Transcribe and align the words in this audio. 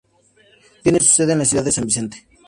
Tiene 0.81 0.99
su 0.99 1.05
sede 1.05 1.33
en 1.33 1.37
la 1.37 1.45
ciudad 1.45 1.63
de 1.63 1.71
San 1.71 1.85
Vicente. 1.85 2.25